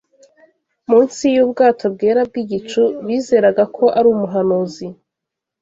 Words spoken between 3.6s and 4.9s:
ko ari umuhanuzi